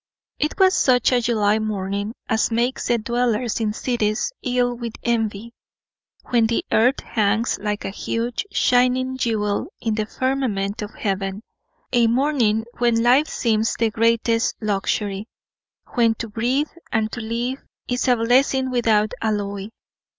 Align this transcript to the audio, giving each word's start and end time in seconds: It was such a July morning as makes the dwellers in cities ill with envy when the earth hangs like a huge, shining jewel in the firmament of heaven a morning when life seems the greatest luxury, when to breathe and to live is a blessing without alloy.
It 0.39 0.55
was 0.59 0.73
such 0.73 1.11
a 1.11 1.21
July 1.21 1.59
morning 1.59 2.15
as 2.27 2.49
makes 2.49 2.87
the 2.87 2.97
dwellers 2.97 3.59
in 3.59 3.71
cities 3.71 4.31
ill 4.41 4.73
with 4.75 4.93
envy 5.03 5.53
when 6.29 6.47
the 6.47 6.65
earth 6.71 7.01
hangs 7.01 7.59
like 7.59 7.85
a 7.85 7.91
huge, 7.91 8.47
shining 8.49 9.15
jewel 9.15 9.67
in 9.79 9.93
the 9.93 10.07
firmament 10.07 10.81
of 10.81 10.95
heaven 10.95 11.43
a 11.93 12.07
morning 12.07 12.65
when 12.79 13.03
life 13.03 13.27
seems 13.27 13.75
the 13.75 13.91
greatest 13.91 14.55
luxury, 14.59 15.27
when 15.89 16.15
to 16.15 16.29
breathe 16.29 16.71
and 16.91 17.11
to 17.11 17.21
live 17.21 17.59
is 17.87 18.07
a 18.07 18.15
blessing 18.15 18.71
without 18.71 19.13
alloy. 19.21 19.67